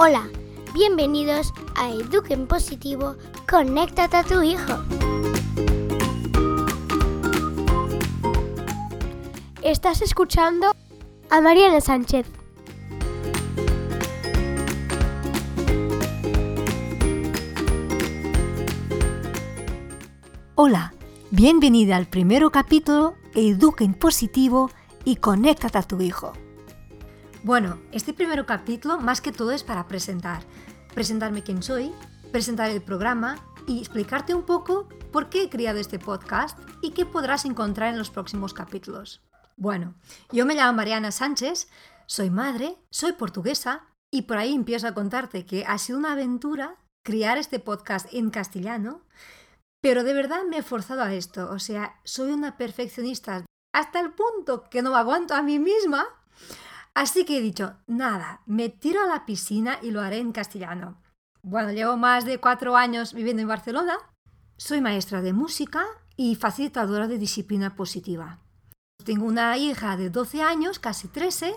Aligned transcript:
Hola, 0.00 0.28
bienvenidos 0.74 1.52
a 1.74 1.90
Eduquen 1.90 2.46
Positivo, 2.46 3.16
conéctate 3.50 4.16
a 4.16 4.22
tu 4.22 4.42
hijo. 4.42 4.74
Estás 9.60 10.00
escuchando 10.00 10.70
a 11.30 11.40
Mariana 11.40 11.80
Sánchez. 11.80 12.28
Hola, 20.54 20.94
bienvenida 21.32 21.96
al 21.96 22.06
primer 22.06 22.48
capítulo 22.52 23.14
Eduquen 23.34 23.94
Positivo 23.94 24.70
y 25.04 25.16
conéctate 25.16 25.78
a 25.78 25.82
tu 25.82 26.00
hijo. 26.00 26.34
Bueno, 27.44 27.78
este 27.92 28.12
primer 28.12 28.44
capítulo 28.46 28.98
más 28.98 29.20
que 29.20 29.30
todo 29.30 29.52
es 29.52 29.62
para 29.62 29.86
presentar. 29.86 30.42
Presentarme 30.92 31.44
quién 31.44 31.62
soy, 31.62 31.92
presentar 32.32 32.68
el 32.70 32.82
programa 32.82 33.36
y 33.66 33.78
explicarte 33.78 34.34
un 34.34 34.44
poco 34.44 34.88
por 35.12 35.30
qué 35.30 35.44
he 35.44 35.48
creado 35.48 35.78
este 35.78 36.00
podcast 36.00 36.58
y 36.82 36.90
qué 36.90 37.06
podrás 37.06 37.44
encontrar 37.44 37.90
en 37.90 37.98
los 37.98 38.10
próximos 38.10 38.54
capítulos. 38.54 39.22
Bueno, 39.56 39.94
yo 40.32 40.46
me 40.46 40.56
llamo 40.56 40.72
Mariana 40.72 41.12
Sánchez, 41.12 41.68
soy 42.06 42.28
madre, 42.28 42.76
soy 42.90 43.12
portuguesa 43.12 43.86
y 44.10 44.22
por 44.22 44.38
ahí 44.38 44.52
empiezo 44.52 44.88
a 44.88 44.94
contarte 44.94 45.46
que 45.46 45.64
ha 45.64 45.78
sido 45.78 45.98
una 45.98 46.12
aventura 46.12 46.76
crear 47.04 47.38
este 47.38 47.60
podcast 47.60 48.12
en 48.12 48.30
castellano, 48.30 49.02
pero 49.80 50.02
de 50.02 50.12
verdad 50.12 50.42
me 50.48 50.58
he 50.58 50.62
forzado 50.62 51.02
a 51.02 51.14
esto, 51.14 51.48
o 51.50 51.60
sea, 51.60 52.00
soy 52.02 52.32
una 52.32 52.56
perfeccionista 52.56 53.46
hasta 53.72 54.00
el 54.00 54.12
punto 54.12 54.64
que 54.68 54.82
no 54.82 54.90
me 54.90 54.98
aguanto 54.98 55.34
a 55.34 55.42
mí 55.42 55.60
misma 55.60 56.06
Así 56.98 57.24
que 57.24 57.38
he 57.38 57.40
dicho, 57.40 57.76
nada, 57.86 58.42
me 58.44 58.70
tiro 58.70 59.00
a 59.00 59.06
la 59.06 59.24
piscina 59.24 59.78
y 59.82 59.92
lo 59.92 60.00
haré 60.00 60.18
en 60.18 60.32
castellano. 60.32 61.00
Bueno, 61.44 61.70
llevo 61.70 61.96
más 61.96 62.24
de 62.24 62.40
cuatro 62.40 62.76
años 62.76 63.14
viviendo 63.14 63.40
en 63.40 63.46
Barcelona. 63.46 63.96
Soy 64.56 64.80
maestra 64.80 65.22
de 65.22 65.32
música 65.32 65.84
y 66.16 66.34
facilitadora 66.34 67.06
de 67.06 67.18
disciplina 67.18 67.76
positiva. 67.76 68.40
Tengo 69.04 69.26
una 69.26 69.56
hija 69.56 69.96
de 69.96 70.10
12 70.10 70.42
años, 70.42 70.80
casi 70.80 71.06
13, 71.06 71.54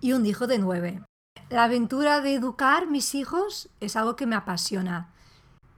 y 0.00 0.12
un 0.12 0.24
hijo 0.24 0.46
de 0.46 0.58
9. 0.58 1.02
La 1.50 1.64
aventura 1.64 2.20
de 2.20 2.34
educar 2.34 2.86
mis 2.86 3.16
hijos 3.16 3.68
es 3.80 3.96
algo 3.96 4.14
que 4.14 4.26
me 4.26 4.36
apasiona. 4.36 5.12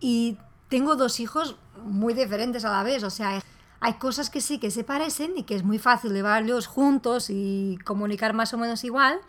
Y 0.00 0.36
tengo 0.68 0.96
dos 0.96 1.18
hijos 1.18 1.56
muy 1.82 2.12
diferentes 2.12 2.66
a 2.66 2.72
la 2.72 2.82
vez, 2.82 3.02
o 3.04 3.10
sea, 3.10 3.42
hay 3.80 3.94
cosas 3.94 4.30
que 4.30 4.40
sí 4.40 4.58
que 4.58 4.70
se 4.70 4.84
parecen 4.84 5.36
y 5.36 5.44
que 5.44 5.54
es 5.54 5.62
muy 5.62 5.78
fácil 5.78 6.12
llevarlos 6.12 6.66
juntos 6.66 7.30
y 7.30 7.78
comunicar 7.84 8.34
más 8.34 8.52
o 8.52 8.58
menos 8.58 8.82
igual, 8.84 9.20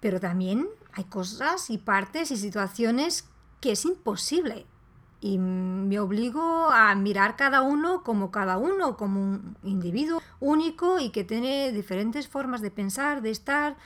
pero 0.00 0.18
también 0.18 0.68
hay 0.92 1.04
cosas 1.04 1.70
y 1.70 1.78
partes 1.78 2.30
y 2.30 2.36
situaciones 2.36 3.28
que 3.60 3.72
es 3.72 3.84
imposible. 3.84 4.66
Y 5.20 5.38
me 5.38 5.98
obligo 5.98 6.70
a 6.70 6.94
mirar 6.94 7.36
cada 7.36 7.62
uno 7.62 8.02
como 8.02 8.30
cada 8.30 8.58
uno, 8.58 8.96
como 8.96 9.20
un 9.20 9.56
individuo 9.62 10.20
único 10.40 10.98
y 10.98 11.10
que 11.10 11.24
tiene 11.24 11.72
diferentes 11.72 12.28
formas 12.28 12.60
de 12.60 12.70
pensar, 12.70 13.22
de 13.22 13.30
estar. 13.30 13.76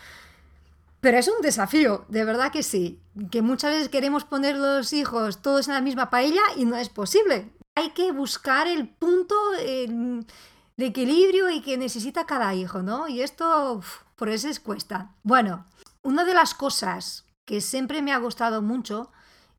Pero 1.01 1.19
es 1.19 1.29
un 1.29 1.41
desafío, 1.41 2.05
de 2.09 2.25
verdad 2.25 2.51
que 2.51 2.63
sí. 2.63 2.99
Que 3.31 3.43
muchas 3.43 3.73
veces 3.73 3.89
queremos 3.89 4.25
poner 4.25 4.57
los 4.57 4.93
hijos 4.93 5.41
todos 5.41 5.69
en 5.69 5.75
la 5.75 5.81
misma 5.81 6.11
paella 6.11 6.43
y 6.57 6.65
no 6.65 6.77
es 6.77 6.89
posible 6.89 7.51
hay 7.81 7.91
que 7.91 8.13
buscar 8.13 8.67
el 8.67 8.89
punto 8.89 9.35
de 9.53 10.87
equilibrio 10.87 11.51
y 11.51 11.63
que 11.63 11.77
necesita 11.77 12.27
cada 12.27 12.55
hijo, 12.55 12.83
¿no? 12.83 13.09
Y 13.09 13.23
esto, 13.23 13.81
por 14.17 14.29
eso 14.29 14.49
es 14.49 14.61
cuesta. 14.61 15.15
Bueno, 15.23 15.67
una 16.03 16.25
de 16.25 16.35
las 16.35 16.55
cosas 16.55 17.25
que 17.47 17.61
siempre 17.61 18.03
me 18.03 18.13
ha 18.13 18.19
gustado 18.19 18.63
mucho, 18.63 19.11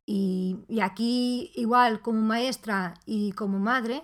y, 0.06 0.58
y 0.68 0.80
aquí 0.80 1.52
igual 1.54 2.00
como 2.00 2.20
maestra 2.20 2.94
y 3.06 3.32
como 3.32 3.58
madre, 3.58 4.02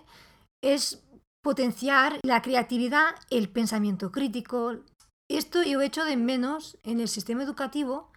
es 0.63 1.03
potenciar 1.43 2.19
la 2.23 2.43
creatividad, 2.43 3.15
el 3.31 3.49
pensamiento 3.49 4.11
crítico. 4.11 4.77
Esto 5.31 5.63
yo 5.63 5.81
he 5.81 5.87
hecho 5.87 6.05
de 6.05 6.17
menos 6.17 6.77
en 6.83 7.01
el 7.01 7.09
sistema 7.09 7.43
educativo, 7.43 8.11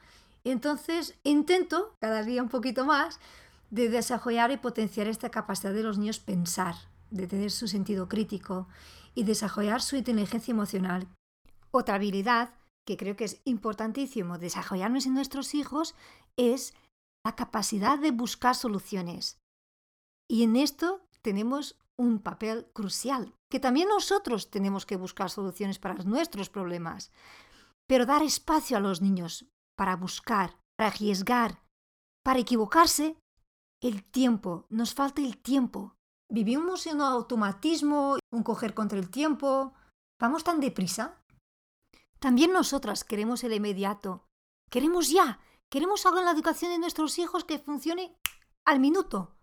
entonces 0.44 1.16
intento 1.24 1.96
cada 2.00 2.24
día 2.24 2.42
un 2.42 2.50
poquito 2.50 2.86
más 2.86 3.20
de 3.72 3.90
desarrollar 3.90 4.52
y 4.52 4.58
potenciar 4.58 5.08
esta 5.08 5.32
capacidad 5.32 5.74
de 5.74 5.84
los 5.84 5.98
niños 5.98 6.20
pensar, 6.20 6.76
de 7.10 7.26
tener 7.26 7.52
su 7.52 7.68
sentido 7.68 8.08
crítico 8.08 8.68
y 9.16 9.24
desarrollar 9.24 9.82
su 9.82 9.96
inteligencia 9.96 10.52
emocional. 10.52 11.08
Otra 11.72 11.96
habilidad 11.96 12.54
que 12.86 12.98
creo 12.98 13.16
que 13.16 13.24
es 13.24 13.42
importantísimo 13.46 14.38
desarrollarnos 14.38 15.06
en 15.06 15.14
nuestros 15.14 15.56
hijos 15.56 15.96
es 16.38 16.74
la 17.26 17.36
capacidad 17.36 17.98
de 17.98 18.12
buscar 18.12 18.56
soluciones. 18.56 19.40
Y 20.30 20.44
en 20.44 20.56
esto 20.56 21.02
tenemos 21.22 21.78
un 21.98 22.20
papel 22.20 22.68
crucial, 22.74 23.34
que 23.50 23.60
también 23.60 23.88
nosotros 23.88 24.50
tenemos 24.50 24.86
que 24.86 24.96
buscar 24.96 25.30
soluciones 25.30 25.78
para 25.78 25.94
nuestros 26.04 26.50
problemas, 26.50 27.12
pero 27.88 28.06
dar 28.06 28.24
espacio 28.24 28.78
a 28.78 28.80
los 28.80 29.02
niños 29.02 29.46
para 29.78 29.96
buscar, 29.96 30.58
para 30.78 30.90
arriesgar, 30.90 31.62
para 32.24 32.40
equivocarse 32.40 33.16
el 33.82 34.04
tiempo, 34.04 34.66
nos 34.70 34.94
falta 34.94 35.22
el 35.22 35.38
tiempo. 35.38 35.96
Vivimos 36.30 36.86
en 36.88 36.98
un 36.98 37.02
automatismo, 37.02 38.18
un 38.32 38.44
coger 38.44 38.74
contra 38.74 39.00
el 39.00 39.10
tiempo. 39.10 39.74
¿Vamos 40.20 40.44
tan 40.44 40.60
deprisa? 40.60 41.22
También 42.20 42.54
nosotras 42.54 43.04
queremos 43.04 43.44
el 43.44 43.54
inmediato. 43.54 44.28
Queremos 44.70 45.10
ya. 45.10 45.40
Queremos 45.70 46.06
algo 46.06 46.20
en 46.20 46.26
la 46.26 46.32
educación 46.32 46.72
de 46.72 46.78
nuestros 46.78 47.18
hijos 47.18 47.44
que 47.44 47.60
funcione 47.60 48.16
al 48.66 48.80
minuto. 48.80 49.36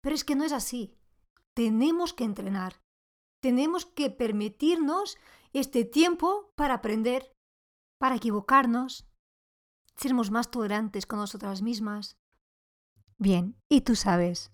Pero 0.00 0.14
es 0.14 0.24
que 0.24 0.34
no 0.34 0.44
es 0.44 0.52
así. 0.52 0.96
Tenemos 1.52 2.14
que 2.14 2.24
entrenar. 2.24 2.80
Tenemos 3.40 3.84
que 3.84 4.10
permitirnos 4.10 5.18
este 5.52 5.84
tiempo 5.84 6.50
para 6.56 6.74
aprender, 6.74 7.30
para 8.00 8.16
equivocarnos, 8.16 9.06
sermos 9.94 10.30
más 10.30 10.50
tolerantes 10.50 11.06
con 11.06 11.18
nosotras 11.18 11.62
mismas, 11.62 12.16
Bien, 13.24 13.56
y 13.70 13.80
tú 13.80 13.96
sabes, 13.96 14.52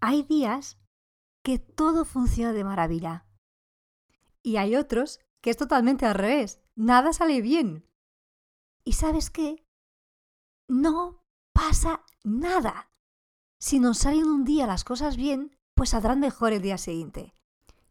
hay 0.00 0.22
días 0.22 0.78
que 1.44 1.58
todo 1.58 2.06
funciona 2.06 2.54
de 2.54 2.64
maravilla. 2.64 3.26
Y 4.42 4.56
hay 4.56 4.74
otros 4.74 5.20
que 5.42 5.50
es 5.50 5.58
totalmente 5.58 6.06
al 6.06 6.14
revés, 6.14 6.62
nada 6.76 7.12
sale 7.12 7.42
bien. 7.42 7.86
¿Y 8.84 8.94
sabes 8.94 9.28
qué? 9.28 9.66
No 10.66 11.22
pasa 11.52 12.06
nada. 12.24 12.90
Si 13.60 13.80
nos 13.80 13.98
salen 13.98 14.24
un 14.24 14.46
día 14.46 14.66
las 14.66 14.82
cosas 14.82 15.18
bien, 15.18 15.54
pues 15.74 15.90
saldrán 15.90 16.20
mejor 16.20 16.54
el 16.54 16.62
día 16.62 16.78
siguiente. 16.78 17.34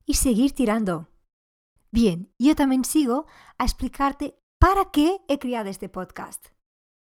Y 0.07 0.15
seguir 0.15 0.53
tirando. 0.53 1.07
Bien, 1.91 2.33
yo 2.39 2.55
también 2.55 2.83
sigo 2.83 3.27
a 3.59 3.65
explicarte 3.65 4.41
para 4.57 4.89
qué 4.89 5.21
he 5.27 5.37
creado 5.37 5.69
este 5.69 5.87
podcast. 5.87 6.56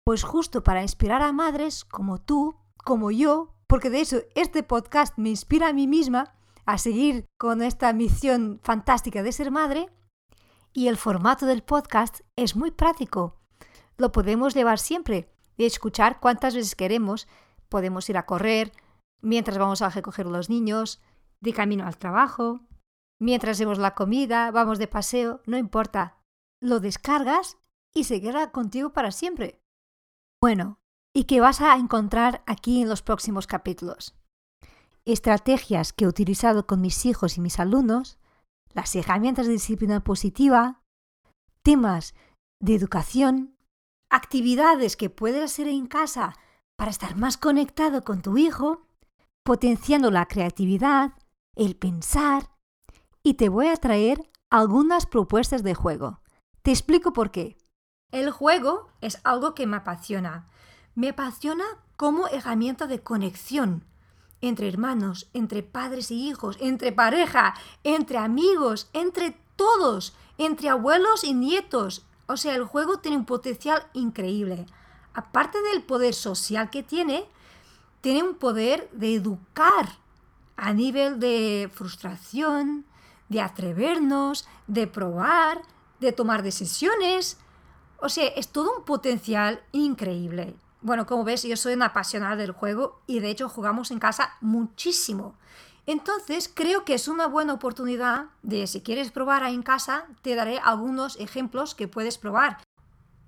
Pues 0.09 0.23
justo 0.23 0.63
para 0.63 0.81
inspirar 0.81 1.21
a 1.21 1.31
madres 1.31 1.85
como 1.85 2.17
tú, 2.17 2.55
como 2.77 3.11
yo, 3.11 3.53
porque 3.67 3.91
de 3.91 4.01
eso 4.01 4.17
este 4.33 4.63
podcast 4.63 5.15
me 5.19 5.29
inspira 5.29 5.67
a 5.67 5.73
mí 5.73 5.85
misma 5.85 6.33
a 6.65 6.79
seguir 6.79 7.27
con 7.37 7.61
esta 7.61 7.93
misión 7.93 8.59
fantástica 8.63 9.21
de 9.21 9.31
ser 9.31 9.51
madre. 9.51 9.87
Y 10.73 10.87
el 10.87 10.97
formato 10.97 11.45
del 11.45 11.61
podcast 11.61 12.21
es 12.35 12.55
muy 12.55 12.71
práctico. 12.71 13.39
Lo 13.97 14.11
podemos 14.11 14.55
llevar 14.55 14.79
siempre 14.79 15.31
y 15.57 15.65
escuchar 15.65 16.19
cuantas 16.19 16.55
veces 16.55 16.73
queremos. 16.73 17.27
Podemos 17.69 18.09
ir 18.09 18.17
a 18.17 18.25
correr, 18.25 18.71
mientras 19.21 19.59
vamos 19.59 19.83
a 19.83 19.89
recoger 19.89 20.25
los 20.25 20.49
niños, 20.49 21.03
de 21.39 21.53
camino 21.53 21.85
al 21.85 21.99
trabajo, 21.99 22.61
mientras 23.19 23.57
hacemos 23.57 23.77
la 23.77 23.93
comida, 23.93 24.49
vamos 24.49 24.79
de 24.79 24.87
paseo, 24.87 25.43
no 25.45 25.55
importa. 25.55 26.17
Lo 26.59 26.79
descargas 26.79 27.59
y 27.93 28.05
se 28.05 28.19
queda 28.21 28.51
contigo 28.51 28.91
para 28.91 29.11
siempre. 29.11 29.61
Bueno, 30.41 30.79
¿y 31.13 31.25
qué 31.25 31.41
vas 31.41 31.59
a 31.59 31.75
encontrar 31.75 32.43
aquí 32.47 32.81
en 32.81 32.87
los 32.87 33.01
próximos 33.01 33.45
capítulos? 33.45 34.15
Estrategias 35.05 35.91
que 35.91 36.05
he 36.05 36.07
utilizado 36.07 36.65
con 36.65 36.79
mis 36.79 37.05
hijos 37.05 37.37
y 37.37 37.41
mis 37.41 37.59
alumnos, 37.59 38.19
las 38.73 38.95
herramientas 38.95 39.47
de 39.47 39.53
disciplina 39.53 40.01
positiva, 40.01 40.81
temas 41.61 42.15
de 42.61 42.75
educación, 42.75 43.57
actividades 44.09 44.95
que 44.95 45.09
puedes 45.09 45.43
hacer 45.43 45.67
en 45.67 45.87
casa 45.87 46.35
para 46.77 46.91
estar 46.91 47.17
más 47.17 47.35
conectado 47.35 48.03
con 48.03 48.21
tu 48.21 48.37
hijo, 48.37 48.87
potenciando 49.43 50.09
la 50.09 50.25
creatividad, 50.27 51.13
el 51.55 51.75
pensar, 51.75 52.51
y 53.23 53.33
te 53.33 53.49
voy 53.49 53.67
a 53.67 53.75
traer 53.75 54.29
algunas 54.49 55.05
propuestas 55.05 55.63
de 55.63 55.75
juego. 55.75 56.21
Te 56.61 56.71
explico 56.71 57.11
por 57.11 57.31
qué. 57.31 57.58
El 58.11 58.31
juego 58.31 58.89
es 59.01 59.19
algo 59.23 59.53
que 59.53 59.67
me 59.67 59.77
apasiona. 59.77 60.47
Me 60.95 61.09
apasiona 61.09 61.65
como 61.95 62.27
herramienta 62.27 62.87
de 62.87 63.01
conexión 63.01 63.83
entre 64.41 64.67
hermanos, 64.67 65.29
entre 65.33 65.63
padres 65.63 66.11
y 66.11 66.29
hijos, 66.29 66.57
entre 66.59 66.91
pareja, 66.91 67.55
entre 67.83 68.17
amigos, 68.17 68.89
entre 68.93 69.37
todos, 69.55 70.15
entre 70.37 70.69
abuelos 70.69 71.23
y 71.23 71.33
nietos. 71.33 72.05
O 72.27 72.37
sea, 72.37 72.55
el 72.55 72.63
juego 72.63 72.99
tiene 72.99 73.17
un 73.17 73.25
potencial 73.25 73.87
increíble. 73.93 74.65
aparte 75.11 75.57
del 75.73 75.83
poder 75.83 76.13
social 76.13 76.69
que 76.69 76.81
tiene, 76.81 77.25
tiene 77.99 78.23
un 78.23 78.35
poder 78.35 78.89
de 78.93 79.15
educar 79.15 79.97
a 80.55 80.71
nivel 80.71 81.19
de 81.19 81.69
frustración, 81.73 82.85
de 83.27 83.41
atrevernos, 83.41 84.47
de 84.67 84.87
probar, 84.87 85.61
de 85.99 86.13
tomar 86.13 86.41
decisiones. 86.41 87.37
O 88.01 88.09
sea, 88.09 88.27
es 88.27 88.49
todo 88.49 88.77
un 88.77 88.85
potencial 88.85 89.61
increíble. 89.71 90.55
Bueno, 90.81 91.05
como 91.05 91.23
ves, 91.23 91.43
yo 91.43 91.57
soy 91.57 91.73
una 91.73 91.87
apasionada 91.87 92.37
del 92.37 92.51
juego 92.51 93.01
y 93.05 93.19
de 93.19 93.29
hecho 93.29 93.49
jugamos 93.49 93.91
en 93.91 93.99
casa 93.99 94.37
muchísimo. 94.39 95.35
Entonces, 95.85 96.49
creo 96.53 96.85
que 96.85 96.93
es 96.93 97.07
una 97.07 97.27
buena 97.27 97.53
oportunidad 97.53 98.27
de, 98.43 98.67
si 98.67 98.81
quieres 98.81 99.11
probar 99.11 99.43
ahí 99.43 99.55
en 99.55 99.63
casa, 99.63 100.05
te 100.21 100.35
daré 100.35 100.59
algunos 100.59 101.19
ejemplos 101.19 101.75
que 101.75 101.87
puedes 101.87 102.17
probar. 102.17 102.59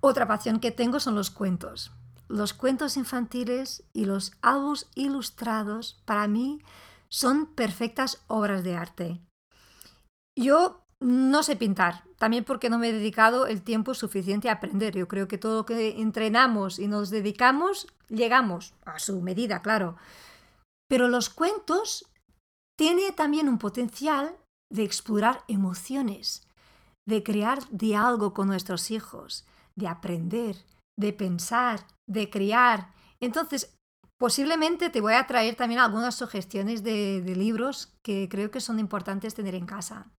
Otra 0.00 0.26
pasión 0.26 0.60
que 0.60 0.70
tengo 0.70 1.00
son 1.00 1.14
los 1.14 1.30
cuentos. 1.30 1.92
Los 2.28 2.54
cuentos 2.54 2.96
infantiles 2.96 3.84
y 3.92 4.04
los 4.06 4.32
álbumes 4.40 4.88
ilustrados, 4.94 6.00
para 6.04 6.26
mí, 6.28 6.62
son 7.08 7.46
perfectas 7.46 8.22
obras 8.26 8.64
de 8.64 8.76
arte. 8.76 9.20
Yo 10.34 10.81
no 11.02 11.42
sé 11.42 11.56
pintar, 11.56 12.04
también 12.18 12.44
porque 12.44 12.70
no 12.70 12.78
me 12.78 12.88
he 12.88 12.92
dedicado 12.92 13.46
el 13.46 13.62
tiempo 13.62 13.94
suficiente 13.94 14.48
a 14.48 14.54
aprender. 14.54 14.96
Yo 14.96 15.08
creo 15.08 15.28
que 15.28 15.38
todo 15.38 15.58
lo 15.58 15.66
que 15.66 16.00
entrenamos 16.00 16.78
y 16.78 16.88
nos 16.88 17.10
dedicamos, 17.10 17.86
llegamos, 18.08 18.74
a 18.84 18.98
su 18.98 19.20
medida, 19.20 19.62
claro. 19.62 19.96
Pero 20.88 21.08
los 21.08 21.30
cuentos 21.30 22.06
tienen 22.78 23.14
también 23.14 23.48
un 23.48 23.58
potencial 23.58 24.36
de 24.70 24.84
explorar 24.84 25.44
emociones, 25.48 26.46
de 27.06 27.22
crear 27.22 27.58
diálogo 27.70 28.32
con 28.32 28.46
nuestros 28.46 28.90
hijos, 28.90 29.44
de 29.76 29.88
aprender, 29.88 30.56
de 30.98 31.12
pensar, 31.12 31.86
de 32.06 32.30
criar. 32.30 32.92
Entonces, 33.20 33.76
Posiblemente 34.22 34.88
te 34.88 35.00
voy 35.00 35.14
a 35.14 35.26
traer 35.26 35.56
también 35.56 35.80
algunas 35.80 36.14
sugestiones 36.14 36.84
de, 36.84 37.24
libros 37.36 37.92
que 38.02 38.28
creo 38.30 38.52
que 38.52 38.60
son 38.60 38.78
importantes 38.78 39.34
tener 39.34 39.56
en 39.56 39.66
casa. 39.66 40.12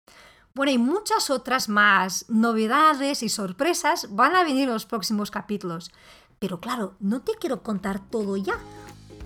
Bueno, 0.54 0.72
y 0.72 0.78
muchas 0.78 1.30
otras 1.30 1.68
más 1.70 2.26
novedades 2.28 3.22
y 3.22 3.30
sorpresas 3.30 4.14
van 4.14 4.36
a 4.36 4.44
venir 4.44 4.64
en 4.64 4.74
los 4.74 4.84
próximos 4.84 5.30
capítulos. 5.30 5.90
Pero 6.38 6.60
claro, 6.60 6.94
no 7.00 7.22
te 7.22 7.32
quiero 7.36 7.62
contar 7.62 8.00
todo 8.00 8.36
ya, 8.36 8.58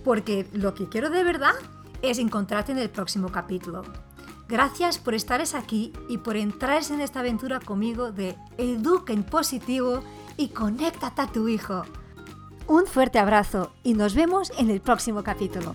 porque 0.05 0.49
lo 0.53 0.75
que 0.75 0.89
quiero 0.89 1.11
de 1.11 1.25
verdad 1.25 1.55
es 2.03 2.19
encontrarte 2.19 2.73
en 2.73 2.79
el 2.79 2.91
próximo 2.91 3.33
capítulo. 3.33 3.83
Gracias 4.49 4.99
por 4.99 5.15
estar 5.15 5.43
aquí 5.55 5.93
y 6.09 6.19
por 6.19 6.37
entrar 6.37 6.83
en 6.91 7.01
esta 7.01 7.21
aventura 7.21 7.59
conmigo 7.59 8.13
de 8.13 8.37
Educa 8.59 9.13
en 9.13 9.25
positivo 9.25 10.05
y 10.37 10.49
conéctate 10.49 11.23
a 11.23 11.33
tu 11.33 11.49
hijo. 11.49 11.83
Un 12.69 12.87
fuerte 12.87 13.19
abrazo 13.19 13.73
y 13.83 13.95
nos 13.95 14.15
vemos 14.15 14.53
en 14.59 14.71
el 14.71 14.81
próximo 14.81 15.25
capítulo. 15.25 15.75